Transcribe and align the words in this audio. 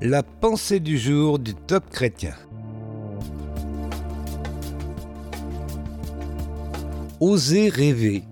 La 0.00 0.22
pensée 0.22 0.78
du 0.78 0.96
jour 0.96 1.40
du 1.40 1.56
top 1.56 1.90
chrétien. 1.90 2.34
Oser 7.18 7.68
rêver. 7.68 8.22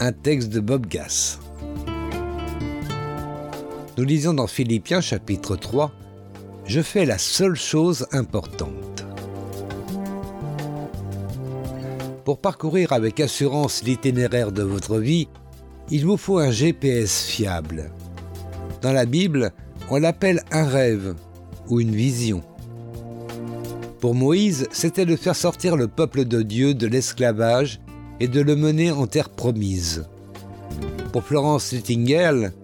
Un 0.00 0.12
texte 0.12 0.48
de 0.48 0.58
Bob 0.58 0.86
Gass. 0.86 1.38
Nous 3.98 4.04
lisons 4.04 4.32
dans 4.32 4.46
Philippiens 4.46 5.02
chapitre 5.02 5.54
3 5.54 5.92
Je 6.64 6.80
fais 6.80 7.04
la 7.04 7.18
seule 7.18 7.56
chose 7.56 8.06
importante. 8.12 9.04
Pour 12.24 12.38
parcourir 12.38 12.94
avec 12.94 13.20
assurance 13.20 13.82
l'itinéraire 13.84 14.50
de 14.50 14.62
votre 14.62 14.98
vie, 14.98 15.28
il 15.90 16.06
vous 16.06 16.16
faut 16.16 16.38
un 16.38 16.50
GPS 16.50 17.26
fiable. 17.26 17.90
Dans 18.80 18.92
la 18.92 19.04
Bible, 19.04 19.52
on 19.92 19.98
l'appelle 19.98 20.40
un 20.50 20.64
rêve 20.64 21.14
ou 21.68 21.78
une 21.78 21.94
vision. 21.94 22.40
Pour 24.00 24.14
Moïse, 24.14 24.66
c'était 24.72 25.04
de 25.04 25.16
faire 25.16 25.36
sortir 25.36 25.76
le 25.76 25.86
peuple 25.86 26.24
de 26.24 26.40
Dieu 26.40 26.72
de 26.72 26.86
l'esclavage 26.86 27.78
et 28.18 28.26
de 28.26 28.40
le 28.40 28.56
mener 28.56 28.90
en 28.90 29.06
terre 29.06 29.28
promise. 29.28 30.06
Pour 31.12 31.24
Florence 31.24 31.74
Nightingale, 31.74 32.54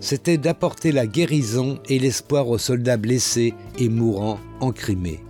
c'était 0.00 0.38
d'apporter 0.38 0.90
la 0.90 1.06
guérison 1.06 1.78
et 1.90 1.98
l'espoir 1.98 2.48
aux 2.48 2.56
soldats 2.56 2.96
blessés 2.96 3.52
et 3.78 3.90
mourants 3.90 4.38
en 4.60 4.72
Crimée. 4.72 5.20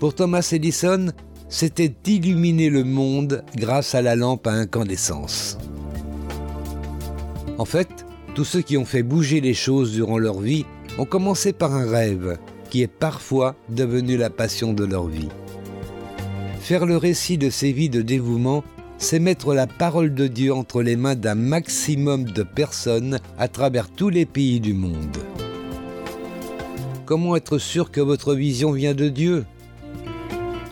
Pour 0.00 0.16
Thomas 0.16 0.48
Edison, 0.50 1.12
c'était 1.48 1.94
d'illuminer 2.02 2.70
le 2.70 2.82
monde 2.82 3.44
grâce 3.54 3.94
à 3.94 4.02
la 4.02 4.16
lampe 4.16 4.48
à 4.48 4.52
incandescence. 4.52 5.58
En 7.56 7.64
fait, 7.64 8.03
tous 8.34 8.44
ceux 8.44 8.62
qui 8.62 8.76
ont 8.76 8.84
fait 8.84 9.04
bouger 9.04 9.40
les 9.40 9.54
choses 9.54 9.92
durant 9.92 10.18
leur 10.18 10.40
vie 10.40 10.66
ont 10.98 11.04
commencé 11.04 11.52
par 11.52 11.72
un 11.72 11.88
rêve 11.88 12.38
qui 12.68 12.82
est 12.82 12.88
parfois 12.88 13.54
devenu 13.68 14.16
la 14.16 14.30
passion 14.30 14.72
de 14.72 14.84
leur 14.84 15.06
vie. 15.06 15.28
Faire 16.58 16.86
le 16.86 16.96
récit 16.96 17.38
de 17.38 17.50
ces 17.50 17.72
vies 17.72 17.90
de 17.90 18.02
dévouement, 18.02 18.64
c'est 18.98 19.20
mettre 19.20 19.54
la 19.54 19.66
parole 19.66 20.14
de 20.14 20.26
Dieu 20.26 20.52
entre 20.52 20.82
les 20.82 20.96
mains 20.96 21.14
d'un 21.14 21.34
maximum 21.36 22.24
de 22.24 22.42
personnes 22.42 23.20
à 23.38 23.48
travers 23.48 23.88
tous 23.88 24.08
les 24.08 24.26
pays 24.26 24.60
du 24.60 24.74
monde. 24.74 25.18
Comment 27.04 27.36
être 27.36 27.58
sûr 27.58 27.90
que 27.90 28.00
votre 28.00 28.34
vision 28.34 28.72
vient 28.72 28.94
de 28.94 29.08
Dieu? 29.08 29.44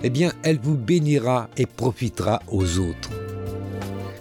Eh 0.02 0.10
bien, 0.10 0.32
elle 0.42 0.58
vous 0.58 0.76
bénira 0.76 1.48
et 1.56 1.66
profitera 1.66 2.42
aux 2.50 2.78
autres. 2.78 3.10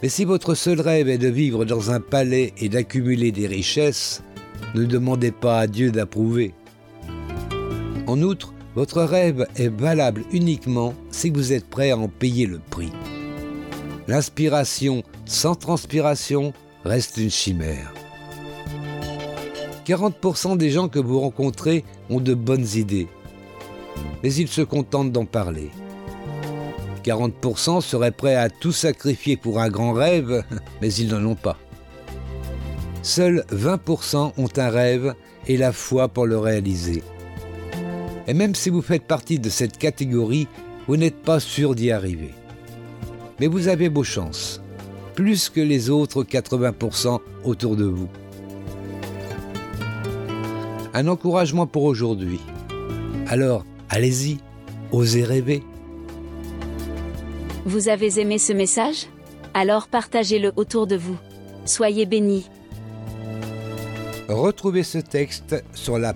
Mais 0.02 0.10
si 0.10 0.26
votre 0.26 0.56
seul 0.56 0.82
rêve 0.82 1.10
est 1.10 1.18
de 1.18 1.28
vivre 1.28 1.64
dans 1.64 1.92
un 1.92 2.00
palais 2.00 2.54
et 2.58 2.70
d'accumuler 2.70 3.32
des 3.32 3.48
richesses, 3.48 4.24
ne 4.74 4.86
demandez 4.86 5.32
pas 5.32 5.60
à 5.60 5.68
Dieu 5.68 5.92
d'approuver. 5.92 6.54
En 8.08 8.22
outre, 8.22 8.54
votre 8.74 9.04
rêve 9.04 9.46
est 9.58 9.68
valable 9.70 10.24
uniquement 10.32 10.94
si 11.12 11.30
vous 11.30 11.54
êtes 11.54 11.70
prêt 11.70 11.92
à 11.92 11.98
en 11.98 12.08
payer 12.08 12.48
le 12.48 12.60
prix. 12.60 12.92
L'inspiration 14.08 15.04
sans 15.26 15.56
transpiration 15.56 16.54
reste 16.84 17.18
une 17.18 17.30
chimère. 17.30 17.94
40% 19.86 20.58
des 20.58 20.70
gens 20.70 20.88
que 20.88 21.00
vous 21.00 21.20
rencontrez 21.20 21.84
ont 22.10 22.20
de 22.20 22.34
bonnes 22.34 22.68
idées, 22.76 23.08
mais 24.24 24.34
ils 24.34 24.48
se 24.48 24.62
contentent 24.62 25.12
d'en 25.12 25.26
parler. 25.26 25.70
40% 27.04 27.82
seraient 27.82 28.12
prêts 28.12 28.36
à 28.36 28.50
tout 28.50 28.72
sacrifier 28.72 29.38
pour 29.38 29.60
un 29.60 29.70
grand 29.70 29.94
rêve, 29.94 30.44
mais 30.82 30.94
ils 30.94 31.10
n'en 31.10 31.26
ont 31.26 31.36
pas. 31.36 31.58
Seuls 33.04 33.44
20% 33.52 34.34
ont 34.38 34.50
un 34.58 34.70
rêve 34.70 35.16
et 35.48 35.58
la 35.58 35.72
foi 35.72 36.08
pour 36.08 36.28
le 36.28 36.38
réaliser. 36.38 37.04
Et 38.28 38.34
même 38.34 38.54
si 38.56 38.70
vous 38.70 38.82
faites 38.82 39.04
partie 39.04 39.40
de 39.40 39.50
cette 39.50 39.78
catégorie, 39.78 40.48
vous 40.88 40.98
n'êtes 40.98 41.22
pas 41.22 41.40
sûr 41.40 41.74
d'y 41.74 41.92
arriver. 41.92 42.34
Mais 43.40 43.48
vous 43.48 43.68
avez 43.68 43.90
vos 43.90 44.04
chances, 44.04 44.62
plus 45.16 45.50
que 45.50 45.62
les 45.62 45.90
autres 45.90 46.24
80% 46.24 47.20
autour 47.44 47.76
de 47.76 47.86
vous. 47.86 48.10
Un 50.94 51.08
encouragement 51.08 51.66
pour 51.66 51.84
aujourd'hui. 51.84 52.40
Alors, 53.28 53.66
allez-y, 53.90 54.38
osez 54.92 55.24
rêver. 55.24 55.64
Vous 57.66 57.90
avez 57.90 58.20
aimé 58.20 58.40
ce 58.40 58.54
message? 58.54 59.06
Alors 59.54 59.88
partagez-le 59.88 60.52
autour 60.56 60.88
de 60.88 60.96
vous. 60.96 61.18
Soyez 61.66 62.08
bénis. 62.08 62.50
Retrouvez 64.28 64.84
ce 64.84 64.98
texte 64.98 65.64
sur 65.74 66.00
la 66.00 66.14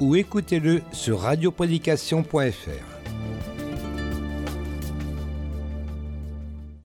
ou 0.00 0.16
écoutez-le 0.16 0.80
sur 0.92 1.20
radioprédication.fr. 1.20 3.05